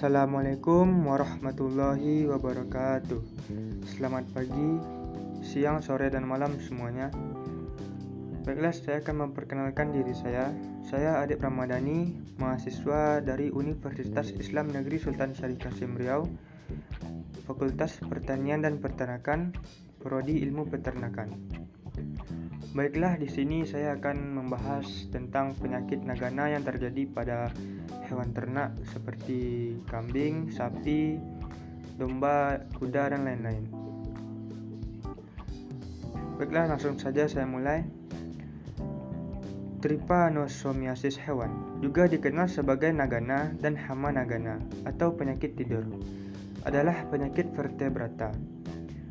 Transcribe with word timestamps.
Assalamualaikum 0.00 1.12
warahmatullahi 1.12 2.24
wabarakatuh. 2.24 3.20
Selamat 3.84 4.24
pagi, 4.32 4.80
siang, 5.44 5.84
sore, 5.84 6.08
dan 6.08 6.24
malam 6.24 6.56
semuanya. 6.56 7.12
Baiklah, 8.48 8.72
saya 8.72 9.04
akan 9.04 9.28
memperkenalkan 9.28 9.92
diri 9.92 10.16
saya. 10.16 10.56
Saya 10.88 11.20
Adik 11.20 11.44
Ramadhani, 11.44 12.16
mahasiswa 12.40 13.20
dari 13.20 13.52
Universitas 13.52 14.32
Islam 14.32 14.72
Negeri 14.72 14.96
Sultan 15.04 15.36
Syarif 15.36 15.68
Kasim 15.68 15.92
Riau, 15.92 16.24
Fakultas 17.44 18.00
Pertanian 18.00 18.64
dan 18.64 18.80
Peternakan, 18.80 19.52
Prodi 20.00 20.40
Ilmu 20.40 20.64
Peternakan. 20.72 21.28
Baiklah, 22.70 23.18
di 23.18 23.26
sini 23.26 23.66
saya 23.66 23.98
akan 23.98 24.38
membahas 24.38 24.86
tentang 25.10 25.58
penyakit 25.58 26.06
nagana 26.06 26.54
yang 26.54 26.62
terjadi 26.62 27.02
pada 27.10 27.50
hewan 28.06 28.30
ternak 28.30 28.78
seperti 28.94 29.74
kambing, 29.90 30.54
sapi, 30.54 31.18
domba, 31.98 32.62
kuda, 32.78 33.10
dan 33.10 33.26
lain-lain. 33.26 33.66
Baiklah, 36.38 36.70
langsung 36.70 36.94
saja 36.94 37.26
saya 37.26 37.42
mulai. 37.42 37.82
Trypanosomiasis 39.82 41.18
hewan, 41.26 41.82
juga 41.82 42.06
dikenal 42.06 42.46
sebagai 42.46 42.94
nagana 42.94 43.50
dan 43.58 43.74
hama 43.74 44.14
nagana 44.14 44.62
atau 44.86 45.10
penyakit 45.10 45.58
tidur, 45.58 45.82
adalah 46.62 47.02
penyakit 47.10 47.50
vertebrata 47.50 48.30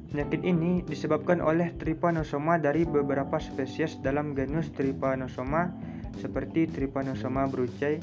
Penyakit 0.09 0.41
ini 0.41 0.81
disebabkan 0.89 1.37
oleh 1.37 1.69
Trypanosoma 1.77 2.57
dari 2.57 2.81
beberapa 2.81 3.37
spesies 3.37 4.01
dalam 4.01 4.33
genus 4.33 4.73
Trypanosoma 4.73 5.69
seperti 6.17 6.65
Trypanosoma 6.65 7.45
brucei 7.45 8.01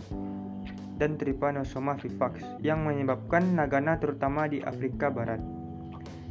dan 1.03 1.19
Trypanosoma 1.19 1.99
vivax 1.99 2.47
yang 2.63 2.87
menyebabkan 2.87 3.59
nagana 3.59 3.99
terutama 3.99 4.47
di 4.47 4.63
Afrika 4.63 5.11
Barat. 5.11 5.43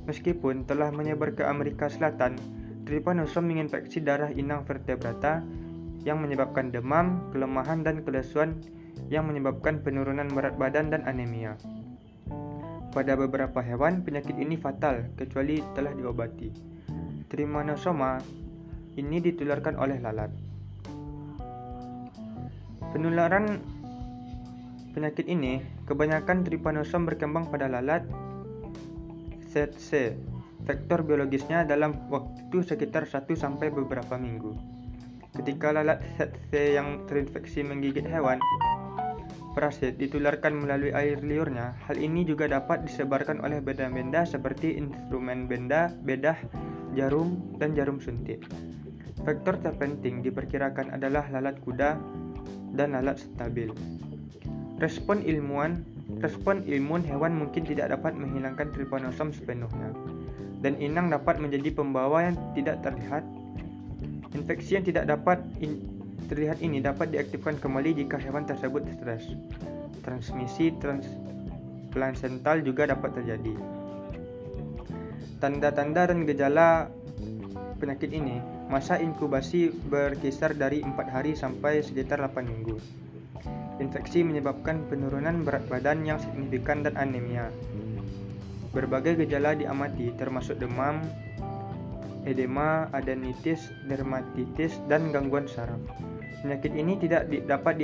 Meskipun 0.07 0.63
telah 0.63 0.95
menyebar 0.95 1.35
ke 1.35 1.43
Amerika 1.43 1.91
Selatan, 1.91 2.39
Trypanosoma 2.87 3.51
menginfeksi 3.51 3.99
darah 3.99 4.31
inang 4.31 4.63
vertebrata 4.63 5.43
yang 6.07 6.23
menyebabkan 6.23 6.71
demam, 6.71 7.19
kelemahan, 7.35 7.83
dan 7.83 7.99
kelesuan 8.05 8.63
yang 9.11 9.27
menyebabkan 9.27 9.83
penurunan 9.83 10.31
berat 10.31 10.55
badan 10.55 10.87
dan 10.87 11.03
anemia. 11.03 11.59
Pada 12.95 13.19
beberapa 13.19 13.59
hewan, 13.59 14.07
penyakit 14.07 14.39
ini 14.39 14.55
fatal 14.55 15.11
kecuali 15.19 15.59
telah 15.75 15.91
diobati. 15.91 16.47
Trypanosoma 17.27 18.23
ini 18.95 19.19
ditularkan 19.19 19.75
oleh 19.75 19.99
lalat. 19.99 20.31
Penularan 22.95 23.59
penyakit 24.95 25.27
ini 25.27 25.59
kebanyakan 25.83 26.47
trypanosoma 26.47 27.11
berkembang 27.11 27.51
pada 27.51 27.67
lalat 27.67 28.07
ZC. 29.51 30.16
Faktor 30.63 31.03
biologisnya 31.03 31.67
dalam 31.67 32.07
waktu 32.07 32.63
sekitar 32.63 33.11
1 33.11 33.27
sampai 33.35 33.75
beberapa 33.75 34.16
minggu. 34.16 34.55
Ketika 35.35 35.75
lalat 35.75 35.99
ZC 36.16 36.79
yang 36.79 37.03
terinfeksi 37.11 37.59
menggigit 37.59 38.07
hewan, 38.07 38.39
parasit 39.55 39.95
ditularkan 39.95 40.59
melalui 40.59 40.91
air 40.91 41.23
liurnya, 41.23 41.73
hal 41.87 41.95
ini 41.95 42.27
juga 42.27 42.51
dapat 42.51 42.83
disebarkan 42.83 43.39
oleh 43.39 43.63
benda-benda 43.63 44.27
seperti 44.27 44.75
instrumen 44.75 45.47
benda, 45.47 45.95
bedah, 46.03 46.35
jarum, 46.93 47.39
dan 47.55 47.71
jarum 47.71 48.03
suntik. 48.03 48.43
Faktor 49.23 49.57
terpenting 49.63 50.19
diperkirakan 50.21 50.91
adalah 50.91 51.25
lalat 51.31 51.55
kuda 51.63 51.95
dan 52.75 52.93
lalat 52.93 53.17
stabil. 53.17 53.71
Respon 54.77 55.23
ilmuwan 55.23 55.95
Respon 56.21 56.61
ilmun 56.69 57.01
hewan 57.01 57.33
mungkin 57.33 57.65
tidak 57.65 57.89
dapat 57.89 58.13
menghilangkan 58.13 58.69
trypanosome 58.69 59.33
sepenuhnya, 59.33 59.89
dan 60.61 60.77
inang 60.77 61.09
dapat 61.09 61.41
menjadi 61.41 61.73
pembawa 61.73 62.29
yang 62.29 62.38
tidak 62.53 62.85
terlihat. 62.85 63.25
Infeksi 64.38 64.77
yang 64.77 64.85
tidak 64.85 65.09
dapat 65.09 65.41
terlihat 66.27 66.63
ini 66.63 66.81
dapat 66.81 67.13
diaktifkan 67.13 67.61
kembali 67.61 68.05
jika 68.05 68.17
hewan 68.17 68.47
tersebut 68.47 68.83
stres. 68.97 69.29
Transmisi 70.01 70.73
transplacental 70.81 72.61
juga 72.61 72.89
dapat 72.89 73.17
terjadi. 73.17 73.55
Tanda-tanda 75.41 76.09
dan 76.09 76.23
gejala 76.23 76.89
penyakit 77.77 78.09
ini, 78.15 78.39
masa 78.71 78.97
inkubasi 78.97 79.69
berkisar 79.69 80.55
dari 80.57 80.81
4 80.81 80.95
hari 81.11 81.37
sampai 81.37 81.83
sekitar 81.83 82.23
8 82.23 82.41
minggu. 82.47 82.77
Infeksi 83.83 84.23
menyebabkan 84.23 84.87
penurunan 84.87 85.43
berat 85.43 85.67
badan 85.67 86.07
yang 86.07 86.15
signifikan 86.17 86.81
dan 86.81 86.95
anemia. 86.95 87.51
Berbagai 88.71 89.19
gejala 89.23 89.55
diamati 89.55 90.15
termasuk 90.15 90.59
demam, 90.59 91.03
edema, 92.25 92.90
adenitis, 92.91 93.69
dermatitis, 93.86 94.81
dan 94.90 95.13
gangguan 95.13 95.46
saraf. 95.46 95.80
Penyakit 96.41 96.74
ini 96.74 96.97
tidak 97.02 97.30
di, 97.30 97.41
dapat 97.41 97.78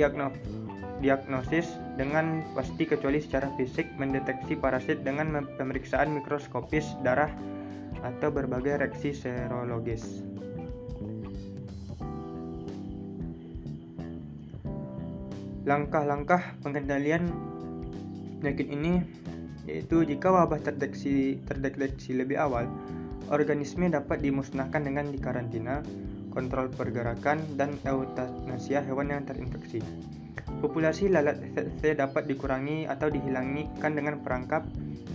diagnosis 1.02 1.66
dengan 1.98 2.46
pasti 2.54 2.86
kecuali 2.86 3.18
secara 3.18 3.50
fisik 3.58 3.90
mendeteksi 3.98 4.54
parasit 4.58 5.02
dengan 5.02 5.46
pemeriksaan 5.58 6.14
mikroskopis 6.14 6.94
darah 7.02 7.30
atau 8.02 8.30
berbagai 8.30 8.82
reaksi 8.82 9.14
serologis. 9.14 10.22
Langkah-langkah 15.62 16.58
pengendalian 16.66 17.30
penyakit 18.42 18.66
ini 18.66 19.02
yaitu 19.62 20.02
jika 20.02 20.34
wabah 20.34 20.58
terdeteksi, 20.58 21.38
terdeteksi 21.46 22.18
lebih 22.18 22.34
awal, 22.34 22.66
organisme 23.32 23.88
dapat 23.88 24.20
dimusnahkan 24.20 24.84
dengan 24.84 25.08
dikarantina, 25.08 25.80
kontrol 26.28 26.68
pergerakan, 26.68 27.40
dan 27.56 27.80
eutanasia 27.88 28.84
hewan 28.84 29.08
yang 29.08 29.24
terinfeksi. 29.24 29.80
Populasi 30.60 31.10
lalat 31.10 31.40
tsetse 31.56 31.96
dapat 31.96 32.28
dikurangi 32.28 32.86
atau 32.86 33.08
dihilangkan 33.08 33.92
dengan 33.96 34.20
perangkap 34.22 34.62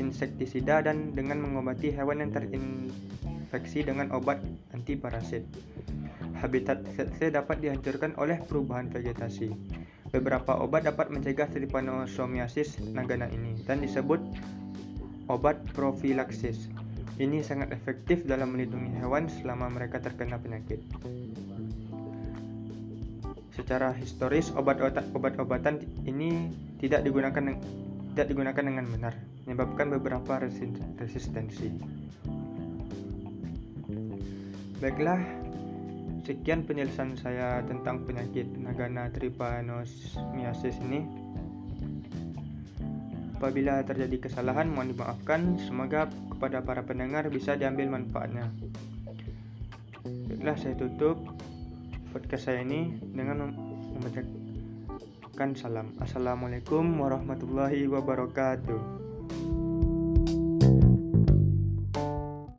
insektisida 0.01 0.83
dan 0.83 1.13
dengan 1.13 1.39
mengobati 1.39 1.93
hewan 1.93 2.19
yang 2.25 2.33
terinfeksi 2.33 3.85
dengan 3.85 4.11
obat 4.11 4.41
anti 4.73 4.97
parasit. 4.97 5.45
Habitat 6.41 6.83
tsetse 6.83 7.31
dapat 7.31 7.63
dihancurkan 7.63 8.17
oleh 8.17 8.41
perubahan 8.43 8.89
vegetasi. 8.91 9.53
Beberapa 10.11 10.57
obat 10.57 10.87
dapat 10.87 11.11
mencegah 11.11 11.49
trypanosomiasis 11.51 12.79
nagana 12.91 13.27
ini 13.27 13.57
dan 13.63 13.79
disebut 13.79 14.19
obat 15.27 15.59
profilaksis. 15.75 16.71
Ini 17.17 17.41
sangat 17.41 17.73
efektif 17.73 18.29
dalam 18.29 18.53
melindungi 18.53 18.93
hewan 19.01 19.25
selama 19.25 19.73
mereka 19.73 19.97
terkena 19.97 20.37
penyakit. 20.37 20.77
Secara 23.57 23.89
historis, 23.97 24.53
obat-obatan 24.53 25.81
ini 26.05 26.53
tidak 26.77 27.01
digunakan 27.01 27.57
tidak 28.13 28.27
digunakan 28.29 28.61
dengan 28.61 28.85
benar, 28.85 29.13
menyebabkan 29.49 29.97
beberapa 29.97 30.45
resistensi. 31.01 31.73
Baiklah, 34.77 35.17
sekian 36.21 36.69
penjelasan 36.69 37.17
saya 37.17 37.65
tentang 37.65 38.05
penyakit 38.05 38.45
Nagana 38.61 39.09
trypanosmiasis 39.09 40.77
ini. 40.85 41.26
Apabila 43.37 43.85
terjadi 43.85 44.17
kesalahan, 44.17 44.65
mohon 44.65 44.97
dimaafkan. 44.97 45.61
Semoga 45.61 46.09
kepada 46.09 46.65
para 46.65 46.81
pendengar 46.81 47.29
bisa 47.29 47.53
diambil 47.53 47.85
manfaatnya. 47.93 48.49
Baiklah, 50.01 50.57
saya 50.57 50.73
tutup 50.73 51.21
podcast 52.09 52.49
saya 52.49 52.65
ini 52.65 52.97
dengan 53.13 53.53
membacakan 53.93 55.53
salam. 55.53 55.93
Assalamualaikum 56.01 56.97
warahmatullahi 56.97 57.85
wabarakatuh. 57.85 59.06